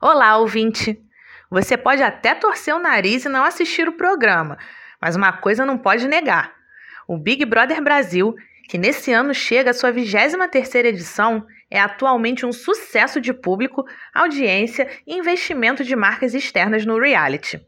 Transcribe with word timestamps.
Olá, 0.00 0.36
ouvinte! 0.36 0.96
Você 1.50 1.76
pode 1.76 2.04
até 2.04 2.32
torcer 2.32 2.72
o 2.72 2.78
nariz 2.78 3.24
e 3.24 3.28
não 3.28 3.42
assistir 3.42 3.88
o 3.88 3.96
programa, 3.96 4.56
mas 5.02 5.16
uma 5.16 5.32
coisa 5.32 5.66
não 5.66 5.76
pode 5.76 6.06
negar: 6.06 6.54
o 7.08 7.18
Big 7.18 7.44
Brother 7.44 7.82
Brasil, 7.82 8.32
que 8.68 8.78
nesse 8.78 9.12
ano 9.12 9.34
chega 9.34 9.72
à 9.72 9.74
sua 9.74 9.92
23ª 9.92 10.84
edição, 10.84 11.44
é 11.68 11.80
atualmente 11.80 12.46
um 12.46 12.52
sucesso 12.52 13.20
de 13.20 13.34
público, 13.34 13.84
audiência 14.14 14.88
e 15.04 15.16
investimento 15.16 15.82
de 15.82 15.96
marcas 15.96 16.32
externas 16.32 16.86
no 16.86 16.96
reality. 16.96 17.60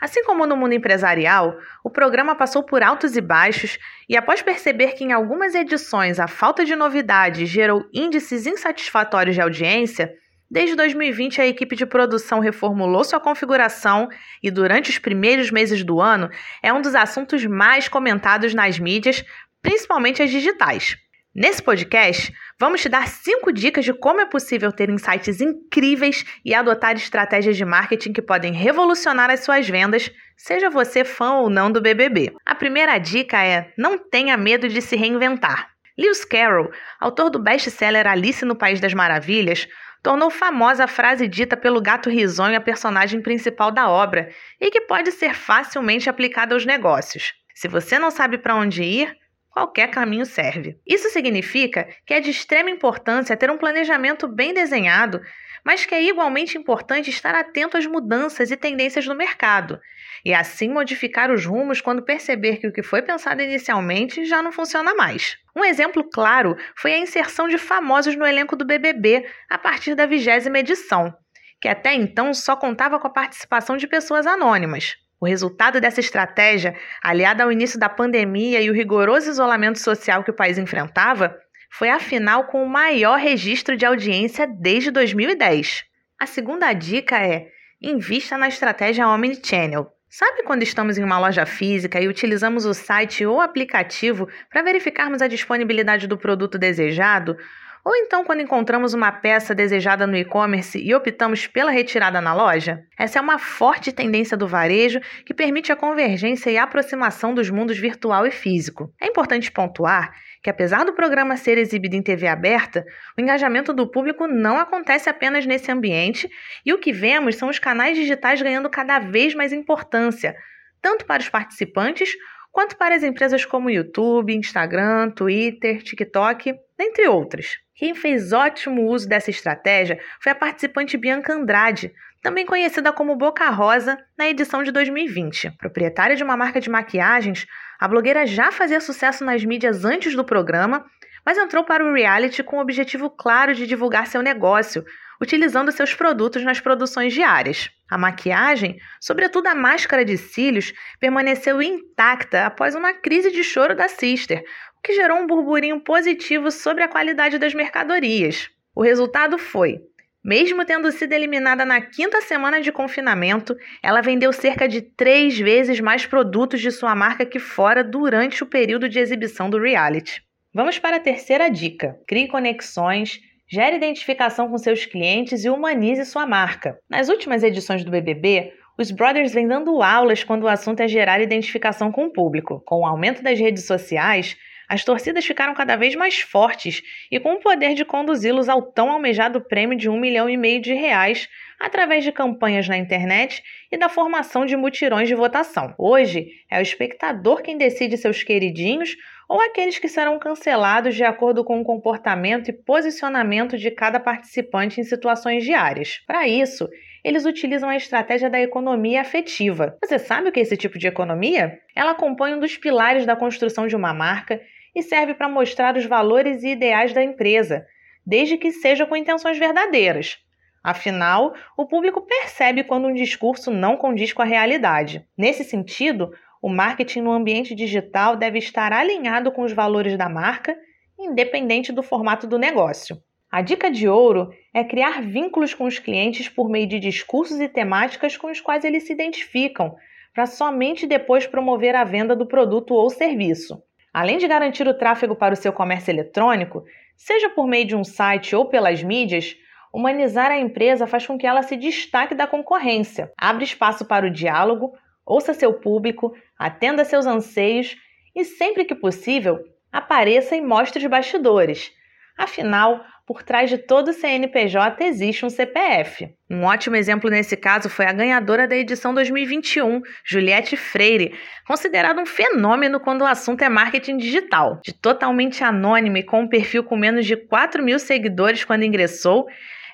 Assim 0.00 0.24
como 0.24 0.48
no 0.48 0.56
mundo 0.56 0.74
empresarial, 0.74 1.56
o 1.84 1.88
programa 1.88 2.34
passou 2.34 2.64
por 2.64 2.82
altos 2.82 3.16
e 3.16 3.20
baixos 3.20 3.78
e, 4.08 4.16
após 4.16 4.42
perceber 4.42 4.94
que 4.94 5.04
em 5.04 5.12
algumas 5.12 5.54
edições 5.54 6.18
a 6.18 6.26
falta 6.26 6.64
de 6.64 6.74
novidades 6.74 7.48
gerou 7.48 7.88
índices 7.94 8.44
insatisfatórios 8.44 9.36
de 9.36 9.40
audiência, 9.40 10.12
Desde 10.50 10.76
2020, 10.76 11.40
a 11.40 11.46
equipe 11.46 11.74
de 11.74 11.86
produção 11.86 12.38
reformulou 12.38 13.02
sua 13.02 13.18
configuração 13.18 14.08
e, 14.42 14.50
durante 14.50 14.90
os 14.90 14.98
primeiros 14.98 15.50
meses 15.50 15.82
do 15.82 16.00
ano, 16.00 16.28
é 16.62 16.72
um 16.72 16.82
dos 16.82 16.94
assuntos 16.94 17.44
mais 17.46 17.88
comentados 17.88 18.54
nas 18.54 18.78
mídias, 18.78 19.24
principalmente 19.62 20.22
as 20.22 20.30
digitais. 20.30 20.96
Nesse 21.34 21.60
podcast, 21.60 22.32
vamos 22.60 22.80
te 22.80 22.88
dar 22.88 23.08
cinco 23.08 23.52
dicas 23.52 23.84
de 23.84 23.92
como 23.92 24.20
é 24.20 24.24
possível 24.24 24.70
ter 24.70 24.88
insights 24.88 25.40
incríveis 25.40 26.24
e 26.44 26.54
adotar 26.54 26.94
estratégias 26.94 27.56
de 27.56 27.64
marketing 27.64 28.12
que 28.12 28.22
podem 28.22 28.52
revolucionar 28.52 29.30
as 29.30 29.40
suas 29.40 29.68
vendas, 29.68 30.12
seja 30.36 30.70
você 30.70 31.04
fã 31.04 31.32
ou 31.32 31.50
não 31.50 31.72
do 31.72 31.80
BBB. 31.80 32.32
A 32.46 32.54
primeira 32.54 32.96
dica 32.98 33.42
é: 33.42 33.72
não 33.76 33.98
tenha 33.98 34.36
medo 34.36 34.68
de 34.68 34.80
se 34.80 34.94
reinventar. 34.94 35.74
Lewis 35.98 36.24
Carroll, 36.24 36.70
autor 37.00 37.30
do 37.30 37.40
best-seller 37.40 38.06
Alice 38.06 38.44
no 38.44 38.56
País 38.56 38.80
das 38.80 38.94
Maravilhas, 38.94 39.66
tornou 40.04 40.30
famosa 40.30 40.84
a 40.84 40.86
frase 40.86 41.26
dita 41.26 41.56
pelo 41.56 41.80
gato 41.80 42.10
risonho, 42.10 42.56
a 42.56 42.60
personagem 42.60 43.22
principal 43.22 43.70
da 43.72 43.88
obra, 43.88 44.28
e 44.60 44.70
que 44.70 44.82
pode 44.82 45.10
ser 45.10 45.34
facilmente 45.34 46.10
aplicada 46.10 46.54
aos 46.54 46.66
negócios. 46.66 47.32
Se 47.54 47.68
você 47.68 47.98
não 47.98 48.10
sabe 48.10 48.36
para 48.36 48.54
onde 48.54 48.82
ir, 48.84 49.16
qualquer 49.54 49.88
caminho 49.88 50.26
serve. 50.26 50.76
Isso 50.84 51.08
significa 51.10 51.88
que 52.04 52.12
é 52.12 52.18
de 52.18 52.28
extrema 52.28 52.70
importância 52.70 53.36
ter 53.36 53.48
um 53.52 53.56
planejamento 53.56 54.26
bem 54.26 54.52
desenhado, 54.52 55.20
mas 55.64 55.86
que 55.86 55.94
é 55.94 56.02
igualmente 56.02 56.58
importante 56.58 57.08
estar 57.08 57.36
atento 57.36 57.76
às 57.76 57.86
mudanças 57.86 58.50
e 58.50 58.56
tendências 58.56 59.06
do 59.06 59.14
mercado, 59.14 59.80
e 60.24 60.34
assim 60.34 60.68
modificar 60.68 61.30
os 61.30 61.46
rumos 61.46 61.80
quando 61.80 62.02
perceber 62.02 62.56
que 62.56 62.66
o 62.66 62.72
que 62.72 62.82
foi 62.82 63.00
pensado 63.00 63.40
inicialmente 63.42 64.24
já 64.24 64.42
não 64.42 64.50
funciona 64.50 64.92
mais. 64.92 65.38
Um 65.56 65.64
exemplo 65.64 66.02
claro 66.02 66.56
foi 66.76 66.92
a 66.92 66.98
inserção 66.98 67.46
de 67.46 67.56
famosos 67.56 68.16
no 68.16 68.26
elenco 68.26 68.56
do 68.56 68.66
BBB 68.66 69.24
a 69.48 69.56
partir 69.56 69.94
da 69.94 70.04
vigésima 70.04 70.58
edição, 70.58 71.14
que 71.60 71.68
até 71.68 71.94
então 71.94 72.34
só 72.34 72.56
contava 72.56 72.98
com 72.98 73.06
a 73.06 73.12
participação 73.12 73.76
de 73.76 73.86
pessoas 73.86 74.26
anônimas. 74.26 74.96
O 75.20 75.26
resultado 75.26 75.80
dessa 75.80 76.00
estratégia, 76.00 76.76
aliada 77.02 77.44
ao 77.44 77.52
início 77.52 77.78
da 77.78 77.88
pandemia 77.88 78.60
e 78.60 78.68
o 78.68 78.74
rigoroso 78.74 79.30
isolamento 79.30 79.78
social 79.78 80.22
que 80.22 80.30
o 80.30 80.34
país 80.34 80.58
enfrentava, 80.58 81.38
foi 81.70 81.88
a 81.88 81.98
final 81.98 82.44
com 82.44 82.62
o 82.62 82.68
maior 82.68 83.18
registro 83.18 83.76
de 83.76 83.84
audiência 83.84 84.46
desde 84.46 84.90
2010. 84.90 85.84
A 86.20 86.26
segunda 86.26 86.72
dica 86.72 87.18
é: 87.18 87.48
invista 87.80 88.38
na 88.38 88.48
estratégia 88.48 89.08
Omnichannel. 89.08 89.90
Sabe 90.08 90.44
quando 90.44 90.62
estamos 90.62 90.96
em 90.96 91.02
uma 91.02 91.18
loja 91.18 91.44
física 91.44 92.00
e 92.00 92.06
utilizamos 92.06 92.64
o 92.64 92.72
site 92.72 93.26
ou 93.26 93.40
aplicativo 93.40 94.28
para 94.48 94.62
verificarmos 94.62 95.20
a 95.20 95.26
disponibilidade 95.26 96.06
do 96.06 96.16
produto 96.16 96.56
desejado? 96.56 97.36
Ou 97.84 97.94
então 97.94 98.24
quando 98.24 98.40
encontramos 98.40 98.94
uma 98.94 99.12
peça 99.12 99.54
desejada 99.54 100.06
no 100.06 100.16
e-commerce 100.16 100.78
e 100.78 100.94
optamos 100.94 101.46
pela 101.46 101.70
retirada 101.70 102.18
na 102.18 102.32
loja? 102.32 102.82
Essa 102.98 103.18
é 103.18 103.22
uma 103.22 103.38
forte 103.38 103.92
tendência 103.92 104.38
do 104.38 104.48
varejo 104.48 105.00
que 105.26 105.34
permite 105.34 105.70
a 105.70 105.76
convergência 105.76 106.48
e 106.50 106.56
aproximação 106.56 107.34
dos 107.34 107.50
mundos 107.50 107.78
virtual 107.78 108.26
e 108.26 108.30
físico. 108.30 108.90
É 108.98 109.06
importante 109.06 109.52
pontuar 109.52 110.14
que, 110.42 110.48
apesar 110.48 110.84
do 110.86 110.94
programa 110.94 111.36
ser 111.36 111.58
exibido 111.58 111.94
em 111.94 112.02
TV 112.02 112.26
aberta, 112.26 112.86
o 113.18 113.20
engajamento 113.20 113.70
do 113.74 113.86
público 113.86 114.26
não 114.26 114.56
acontece 114.56 115.10
apenas 115.10 115.44
nesse 115.44 115.70
ambiente 115.70 116.30
e 116.64 116.72
o 116.72 116.78
que 116.78 116.90
vemos 116.90 117.36
são 117.36 117.50
os 117.50 117.58
canais 117.58 117.98
digitais 117.98 118.40
ganhando 118.40 118.70
cada 118.70 118.98
vez 118.98 119.34
mais 119.34 119.52
importância, 119.52 120.34
tanto 120.80 121.04
para 121.04 121.20
os 121.20 121.28
participantes 121.28 122.10
quanto 122.54 122.76
para 122.76 122.94
as 122.94 123.02
empresas 123.02 123.44
como 123.44 123.68
YouTube, 123.68 124.32
Instagram, 124.32 125.10
Twitter, 125.10 125.82
TikTok, 125.82 126.54
dentre 126.78 127.08
outras. 127.08 127.58
Quem 127.74 127.96
fez 127.96 128.32
ótimo 128.32 128.86
uso 128.86 129.08
dessa 129.08 129.28
estratégia 129.28 129.98
foi 130.20 130.30
a 130.30 130.36
participante 130.36 130.96
Bianca 130.96 131.34
Andrade, 131.34 131.92
também 132.22 132.46
conhecida 132.46 132.92
como 132.92 133.16
Boca 133.16 133.50
Rosa, 133.50 133.98
na 134.16 134.28
edição 134.28 134.62
de 134.62 134.70
2020. 134.70 135.50
Proprietária 135.58 136.14
de 136.14 136.22
uma 136.22 136.36
marca 136.36 136.60
de 136.60 136.70
maquiagens, 136.70 137.44
a 137.80 137.88
blogueira 137.88 138.24
já 138.24 138.52
fazia 138.52 138.80
sucesso 138.80 139.24
nas 139.24 139.44
mídias 139.44 139.84
antes 139.84 140.14
do 140.14 140.24
programa, 140.24 140.86
mas 141.26 141.36
entrou 141.36 141.64
para 141.64 141.84
o 141.84 141.92
reality 141.92 142.44
com 142.44 142.58
o 142.58 142.60
objetivo 142.60 143.10
claro 143.10 143.52
de 143.52 143.66
divulgar 143.66 144.06
seu 144.06 144.22
negócio, 144.22 144.84
utilizando 145.20 145.72
seus 145.72 145.92
produtos 145.92 146.44
nas 146.44 146.60
produções 146.60 147.12
diárias. 147.12 147.68
A 147.90 147.98
maquiagem, 147.98 148.78
sobretudo 149.00 149.46
a 149.46 149.54
máscara 149.54 150.04
de 150.04 150.16
cílios, 150.16 150.72
permaneceu 150.98 151.60
intacta 151.60 152.46
após 152.46 152.74
uma 152.74 152.92
crise 152.92 153.30
de 153.30 153.44
choro 153.44 153.76
da 153.76 153.88
Sister, 153.88 154.42
o 154.78 154.82
que 154.82 154.94
gerou 154.94 155.18
um 155.18 155.26
burburinho 155.26 155.80
positivo 155.80 156.50
sobre 156.50 156.82
a 156.82 156.88
qualidade 156.88 157.38
das 157.38 157.54
mercadorias. 157.54 158.48
O 158.74 158.82
resultado 158.82 159.38
foi 159.38 159.80
mesmo 160.24 160.64
tendo 160.64 160.90
sido 160.90 161.12
eliminada 161.12 161.66
na 161.66 161.82
quinta 161.82 162.22
semana 162.22 162.58
de 162.62 162.72
confinamento, 162.72 163.54
ela 163.82 164.00
vendeu 164.00 164.32
cerca 164.32 164.66
de 164.66 164.80
três 164.80 165.38
vezes 165.38 165.80
mais 165.80 166.06
produtos 166.06 166.62
de 166.62 166.70
sua 166.70 166.94
marca 166.94 167.26
que 167.26 167.38
fora 167.38 167.84
durante 167.84 168.42
o 168.42 168.46
período 168.46 168.88
de 168.88 168.98
exibição 168.98 169.50
do 169.50 169.60
reality. 169.60 170.22
Vamos 170.54 170.78
para 170.78 170.96
a 170.96 171.00
terceira 171.00 171.50
dica: 171.50 171.98
crie 172.06 172.26
conexões, 172.26 173.20
Gere 173.46 173.76
identificação 173.76 174.48
com 174.48 174.56
seus 174.56 174.86
clientes 174.86 175.44
e 175.44 175.50
humanize 175.50 176.04
sua 176.06 176.26
marca. 176.26 176.78
Nas 176.88 177.08
últimas 177.08 177.42
edições 177.42 177.84
do 177.84 177.90
BBB, 177.90 178.52
os 178.78 178.90
brothers 178.90 179.34
vêm 179.34 179.46
dando 179.46 179.82
aulas 179.82 180.24
quando 180.24 180.44
o 180.44 180.48
assunto 180.48 180.80
é 180.80 180.88
gerar 180.88 181.20
identificação 181.20 181.92
com 181.92 182.06
o 182.06 182.12
público. 182.12 182.62
Com 182.64 182.80
o 182.80 182.86
aumento 182.86 183.22
das 183.22 183.38
redes 183.38 183.66
sociais, 183.66 184.36
as 184.68 184.82
torcidas 184.82 185.26
ficaram 185.26 185.54
cada 185.54 185.76
vez 185.76 185.94
mais 185.94 186.20
fortes 186.20 186.82
e 187.10 187.20
com 187.20 187.34
o 187.34 187.40
poder 187.40 187.74
de 187.74 187.84
conduzi-los 187.84 188.48
ao 188.48 188.62
tão 188.62 188.90
almejado 188.90 189.40
prêmio 189.42 189.76
de 189.76 189.90
um 189.90 190.00
milhão 190.00 190.28
e 190.28 190.36
meio 190.36 190.60
de 190.60 190.72
reais 190.72 191.28
através 191.60 192.02
de 192.02 192.10
campanhas 192.10 192.66
na 192.66 192.76
internet 192.76 193.42
e 193.70 193.76
da 193.76 193.88
formação 193.88 194.46
de 194.46 194.56
mutirões 194.56 195.06
de 195.06 195.14
votação. 195.14 195.74
Hoje, 195.78 196.28
é 196.50 196.58
o 196.58 196.62
espectador 196.62 197.42
quem 197.42 197.58
decide 197.58 197.96
seus 197.96 198.22
queridinhos 198.22 198.96
ou 199.28 199.40
aqueles 199.40 199.78
que 199.78 199.88
serão 199.88 200.18
cancelados 200.18 200.94
de 200.94 201.04
acordo 201.04 201.44
com 201.44 201.60
o 201.60 201.64
comportamento 201.64 202.48
e 202.48 202.52
posicionamento 202.52 203.56
de 203.56 203.70
cada 203.70 203.98
participante 203.98 204.80
em 204.80 204.84
situações 204.84 205.44
diárias. 205.44 206.02
Para 206.06 206.28
isso, 206.28 206.68
eles 207.04 207.24
utilizam 207.24 207.68
a 207.68 207.76
estratégia 207.76 208.30
da 208.30 208.40
economia 208.40 209.00
afetiva. 209.00 209.76
Você 209.84 209.98
sabe 209.98 210.28
o 210.28 210.32
que 210.32 210.40
é 210.40 210.42
esse 210.42 210.56
tipo 210.56 210.78
de 210.78 210.86
economia? 210.86 211.58
Ela 211.76 211.94
compõe 211.94 212.34
um 212.34 212.40
dos 212.40 212.56
pilares 212.56 213.04
da 213.04 213.14
construção 213.14 213.66
de 213.66 213.76
uma 213.76 213.92
marca 213.92 214.40
e 214.74 214.82
serve 214.82 215.14
para 215.14 215.28
mostrar 215.28 215.76
os 215.76 215.84
valores 215.84 216.42
e 216.42 216.48
ideais 216.48 216.92
da 216.92 217.02
empresa, 217.02 217.66
desde 218.06 218.36
que 218.36 218.52
seja 218.52 218.86
com 218.86 218.96
intenções 218.96 219.38
verdadeiras. 219.38 220.18
Afinal, 220.64 221.34
o 221.58 221.66
público 221.66 222.00
percebe 222.00 222.64
quando 222.64 222.88
um 222.88 222.94
discurso 222.94 223.50
não 223.50 223.76
condiz 223.76 224.14
com 224.14 224.22
a 224.22 224.24
realidade. 224.24 225.06
Nesse 225.14 225.44
sentido, 225.44 226.10
o 226.40 226.48
marketing 226.48 227.02
no 227.02 227.12
ambiente 227.12 227.54
digital 227.54 228.16
deve 228.16 228.38
estar 228.38 228.72
alinhado 228.72 229.30
com 229.30 229.42
os 229.42 229.52
valores 229.52 229.98
da 229.98 230.08
marca, 230.08 230.56
independente 230.98 231.70
do 231.70 231.82
formato 231.82 232.26
do 232.26 232.38
negócio. 232.38 232.96
A 233.30 233.42
dica 233.42 233.70
de 233.70 233.86
ouro 233.86 234.30
é 234.54 234.64
criar 234.64 235.02
vínculos 235.02 235.52
com 235.52 235.64
os 235.64 235.78
clientes 235.78 236.30
por 236.30 236.48
meio 236.48 236.66
de 236.66 236.80
discursos 236.80 237.40
e 237.40 237.48
temáticas 237.48 238.16
com 238.16 238.30
os 238.30 238.40
quais 238.40 238.64
eles 238.64 238.84
se 238.84 238.92
identificam, 238.94 239.76
para 240.14 240.24
somente 240.24 240.86
depois 240.86 241.26
promover 241.26 241.74
a 241.74 241.84
venda 241.84 242.16
do 242.16 242.24
produto 242.24 242.72
ou 242.72 242.88
serviço. 242.88 243.62
Além 243.92 244.16
de 244.16 244.26
garantir 244.26 244.66
o 244.66 244.72
tráfego 244.78 245.14
para 245.14 245.34
o 245.34 245.36
seu 245.36 245.52
comércio 245.52 245.90
eletrônico, 245.90 246.64
seja 246.96 247.28
por 247.28 247.46
meio 247.46 247.66
de 247.66 247.76
um 247.76 247.84
site 247.84 248.34
ou 248.34 248.46
pelas 248.46 248.82
mídias, 248.82 249.36
humanizar 249.74 250.30
a 250.30 250.38
empresa 250.38 250.86
faz 250.86 251.04
com 251.04 251.18
que 251.18 251.26
ela 251.26 251.42
se 251.42 251.56
destaque 251.56 252.14
da 252.14 252.28
concorrência, 252.28 253.10
abre 253.18 253.42
espaço 253.42 253.84
para 253.84 254.06
o 254.06 254.10
diálogo, 254.10 254.72
ouça 255.04 255.34
seu 255.34 255.52
público, 255.52 256.14
atenda 256.38 256.84
seus 256.84 257.06
anseios 257.06 257.76
e, 258.14 258.24
sempre 258.24 258.64
que 258.64 258.74
possível, 258.74 259.40
apareça 259.72 260.36
e 260.36 260.40
mostre 260.40 260.78
os 260.78 260.88
bastidores. 260.88 261.72
Afinal, 262.16 262.84
por 263.04 263.24
trás 263.24 263.50
de 263.50 263.58
todo 263.58 263.92
CNPJ 263.92 264.84
existe 264.84 265.26
um 265.26 265.30
CPF. 265.30 266.08
Um 266.30 266.44
ótimo 266.44 266.76
exemplo 266.76 267.10
nesse 267.10 267.36
caso 267.36 267.68
foi 267.68 267.86
a 267.86 267.92
ganhadora 267.92 268.46
da 268.46 268.56
edição 268.56 268.94
2021, 268.94 269.82
Juliette 270.04 270.56
Freire, 270.56 271.18
considerada 271.44 272.00
um 272.00 272.06
fenômeno 272.06 272.78
quando 272.78 273.02
o 273.02 273.06
assunto 273.06 273.42
é 273.42 273.48
marketing 273.48 273.96
digital. 273.96 274.60
De 274.64 274.72
totalmente 274.72 275.42
anônima 275.42 275.98
e 275.98 276.04
com 276.04 276.20
um 276.20 276.28
perfil 276.28 276.62
com 276.62 276.76
menos 276.76 277.04
de 277.04 277.16
4 277.16 277.60
mil 277.64 277.80
seguidores 277.80 278.44
quando 278.44 278.62
ingressou, 278.62 279.26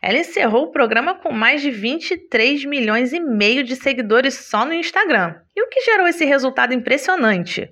Ela 0.02 0.19
encerrou 0.19 0.64
o 0.64 0.70
programa 0.70 1.14
com 1.14 1.31
mais 1.31 1.61
de 1.61 1.70
23 1.70 2.64
milhões 2.64 3.12
e 3.12 3.20
meio 3.20 3.62
de 3.62 3.76
seguidores 3.76 4.35
só 4.35 4.64
no 4.64 4.73
Instagram. 4.73 5.37
E 5.55 5.62
o 5.62 5.69
que 5.69 5.82
gerou 5.82 6.06
esse 6.06 6.25
resultado 6.25 6.73
impressionante? 6.73 7.70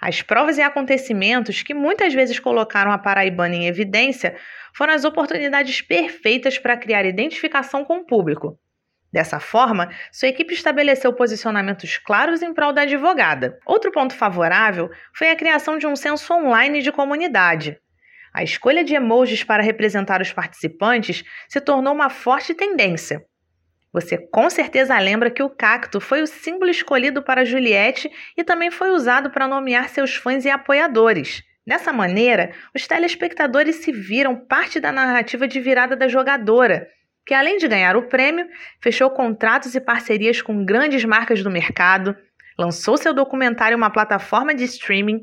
As 0.00 0.20
provas 0.20 0.58
e 0.58 0.62
acontecimentos 0.62 1.62
que 1.62 1.72
muitas 1.72 2.12
vezes 2.12 2.38
colocaram 2.38 2.90
a 2.90 2.98
paraibana 2.98 3.54
em 3.54 3.66
evidência 3.66 4.36
foram 4.74 4.92
as 4.92 5.04
oportunidades 5.04 5.80
perfeitas 5.80 6.58
para 6.58 6.76
criar 6.76 7.06
identificação 7.06 7.84
com 7.84 7.98
o 7.98 8.04
público. 8.04 8.58
Dessa 9.12 9.38
forma, 9.38 9.88
sua 10.10 10.28
equipe 10.28 10.52
estabeleceu 10.52 11.12
posicionamentos 11.12 11.98
claros 11.98 12.42
em 12.42 12.52
prol 12.52 12.72
da 12.72 12.82
advogada. 12.82 13.56
Outro 13.64 13.92
ponto 13.92 14.12
favorável 14.12 14.90
foi 15.14 15.30
a 15.30 15.36
criação 15.36 15.78
de 15.78 15.86
um 15.86 15.94
censo 15.94 16.34
online 16.34 16.82
de 16.82 16.90
comunidade. 16.90 17.78
A 18.34 18.42
escolha 18.42 18.82
de 18.82 18.96
emojis 18.96 19.44
para 19.44 19.62
representar 19.62 20.20
os 20.20 20.32
participantes 20.32 21.22
se 21.48 21.60
tornou 21.60 21.94
uma 21.94 22.10
forte 22.10 22.52
tendência. 22.52 23.24
Você 23.92 24.18
com 24.18 24.50
certeza 24.50 24.98
lembra 24.98 25.30
que 25.30 25.40
o 25.42 25.48
cacto 25.48 26.00
foi 26.00 26.20
o 26.20 26.26
símbolo 26.26 26.68
escolhido 26.68 27.22
para 27.22 27.44
Juliette 27.44 28.10
e 28.36 28.42
também 28.42 28.72
foi 28.72 28.90
usado 28.90 29.30
para 29.30 29.46
nomear 29.46 29.88
seus 29.88 30.16
fãs 30.16 30.44
e 30.44 30.50
apoiadores. 30.50 31.44
Dessa 31.64 31.92
maneira, 31.92 32.50
os 32.74 32.88
telespectadores 32.88 33.76
se 33.76 33.92
viram 33.92 34.34
parte 34.34 34.80
da 34.80 34.90
narrativa 34.90 35.46
de 35.46 35.60
virada 35.60 35.94
da 35.94 36.08
jogadora, 36.08 36.88
que 37.24 37.32
além 37.32 37.56
de 37.56 37.68
ganhar 37.68 37.96
o 37.96 38.08
prêmio, 38.08 38.48
fechou 38.82 39.08
contratos 39.10 39.76
e 39.76 39.80
parcerias 39.80 40.42
com 40.42 40.64
grandes 40.64 41.04
marcas 41.04 41.40
do 41.40 41.50
mercado, 41.50 42.16
lançou 42.58 42.96
seu 42.96 43.14
documentário 43.14 43.76
em 43.76 43.78
uma 43.78 43.90
plataforma 43.90 44.52
de 44.52 44.64
streaming 44.64 45.20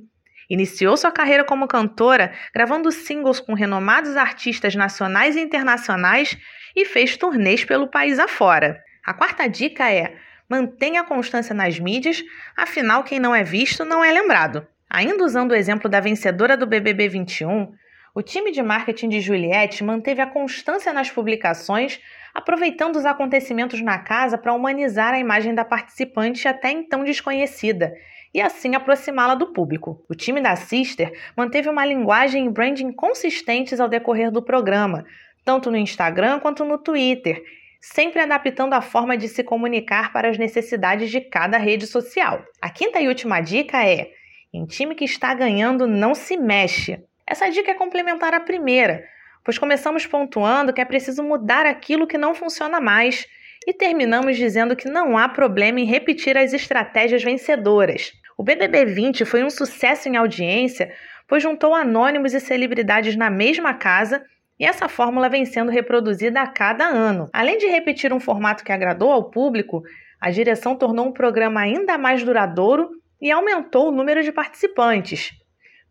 Iniciou 0.51 0.97
sua 0.97 1.13
carreira 1.13 1.45
como 1.45 1.65
cantora, 1.65 2.33
gravando 2.53 2.91
singles 2.91 3.39
com 3.39 3.53
renomados 3.53 4.17
artistas 4.17 4.75
nacionais 4.75 5.37
e 5.37 5.39
internacionais 5.39 6.37
e 6.75 6.83
fez 6.83 7.15
turnês 7.15 7.63
pelo 7.63 7.87
país 7.87 8.19
afora. 8.19 8.83
A 9.01 9.13
quarta 9.13 9.47
dica 9.47 9.89
é: 9.89 10.13
mantenha 10.49 10.99
a 10.99 11.05
constância 11.05 11.55
nas 11.55 11.79
mídias, 11.79 12.21
afinal, 12.53 13.01
quem 13.05 13.17
não 13.17 13.33
é 13.33 13.45
visto 13.45 13.85
não 13.85 14.03
é 14.03 14.11
lembrado. 14.11 14.67
Ainda 14.89 15.23
usando 15.23 15.51
o 15.51 15.55
exemplo 15.55 15.89
da 15.89 16.01
vencedora 16.01 16.57
do 16.57 16.67
BBB 16.67 17.07
21, 17.07 17.71
o 18.13 18.21
time 18.21 18.51
de 18.51 18.61
marketing 18.61 19.07
de 19.07 19.21
Juliette 19.21 19.85
manteve 19.85 20.21
a 20.21 20.27
constância 20.27 20.91
nas 20.91 21.09
publicações, 21.09 21.97
aproveitando 22.33 22.97
os 22.97 23.05
acontecimentos 23.05 23.81
na 23.81 23.99
casa 23.99 24.37
para 24.37 24.51
humanizar 24.51 25.13
a 25.13 25.19
imagem 25.19 25.55
da 25.55 25.63
participante 25.63 26.45
até 26.45 26.71
então 26.71 27.05
desconhecida 27.05 27.93
e 28.33 28.41
assim 28.41 28.75
aproximá-la 28.75 29.35
do 29.35 29.47
público. 29.47 30.03
O 30.09 30.15
time 30.15 30.41
da 30.41 30.55
Sister 30.55 31.11
manteve 31.35 31.69
uma 31.69 31.85
linguagem 31.85 32.45
e 32.45 32.49
branding 32.49 32.91
consistentes 32.91 33.79
ao 33.79 33.89
decorrer 33.89 34.31
do 34.31 34.41
programa, 34.41 35.05
tanto 35.43 35.69
no 35.69 35.77
Instagram 35.77 36.39
quanto 36.39 36.63
no 36.63 36.77
Twitter, 36.77 37.43
sempre 37.79 38.21
adaptando 38.21 38.73
a 38.73 38.81
forma 38.81 39.17
de 39.17 39.27
se 39.27 39.43
comunicar 39.43 40.13
para 40.13 40.29
as 40.29 40.37
necessidades 40.37 41.09
de 41.09 41.19
cada 41.19 41.57
rede 41.57 41.87
social. 41.87 42.43
A 42.61 42.69
quinta 42.69 43.01
e 43.01 43.07
última 43.07 43.41
dica 43.41 43.85
é: 43.85 44.11
em 44.53 44.65
time 44.65 44.95
que 44.95 45.05
está 45.05 45.33
ganhando, 45.33 45.87
não 45.87 46.13
se 46.13 46.37
mexe. 46.37 47.03
Essa 47.25 47.49
dica 47.49 47.71
é 47.71 47.75
complementar 47.75 48.33
à 48.33 48.39
primeira, 48.39 49.03
pois 49.43 49.57
começamos 49.57 50.05
pontuando 50.05 50.73
que 50.73 50.81
é 50.81 50.85
preciso 50.85 51.23
mudar 51.23 51.65
aquilo 51.65 52.07
que 52.07 52.17
não 52.17 52.35
funciona 52.35 52.79
mais 52.79 53.25
e 53.65 53.73
terminamos 53.73 54.37
dizendo 54.37 54.75
que 54.75 54.89
não 54.89 55.17
há 55.17 55.29
problema 55.29 55.79
em 55.79 55.85
repetir 55.85 56.37
as 56.37 56.53
estratégias 56.53 57.23
vencedoras. 57.23 58.11
O 58.41 58.43
BBB 58.43 58.85
20 58.85 59.23
foi 59.23 59.43
um 59.43 59.51
sucesso 59.51 60.09
em 60.09 60.17
audiência, 60.17 60.91
pois 61.27 61.43
juntou 61.43 61.75
anônimos 61.75 62.33
e 62.33 62.39
celebridades 62.39 63.15
na 63.15 63.29
mesma 63.29 63.71
casa 63.75 64.25
e 64.59 64.65
essa 64.65 64.89
fórmula 64.89 65.29
vem 65.29 65.45
sendo 65.45 65.69
reproduzida 65.69 66.41
a 66.41 66.47
cada 66.47 66.85
ano. 66.85 67.29
Além 67.31 67.59
de 67.59 67.67
repetir 67.67 68.11
um 68.11 68.19
formato 68.19 68.63
que 68.63 68.71
agradou 68.71 69.11
ao 69.11 69.29
público, 69.29 69.83
a 70.19 70.31
direção 70.31 70.75
tornou 70.75 71.05
um 71.05 71.11
programa 71.11 71.61
ainda 71.61 71.99
mais 71.99 72.23
duradouro 72.23 72.89
e 73.21 73.29
aumentou 73.29 73.89
o 73.89 73.91
número 73.91 74.23
de 74.23 74.31
participantes. 74.31 75.33